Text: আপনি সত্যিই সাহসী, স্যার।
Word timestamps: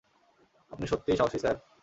আপনি 0.71 0.85
সত্যিই 0.87 1.17
সাহসী, 1.17 1.39
স্যার। 1.39 1.55